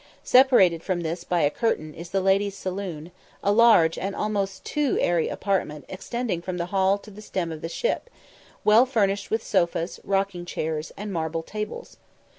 [0.23, 3.11] Separated from this by a curtain is the ladies' saloon,
[3.43, 7.61] a large and almost too airy apartment extending from the Hall to the stem of
[7.61, 8.09] the ship,
[8.63, 11.97] well furnished with sofas, rocking chairs, and marble tables.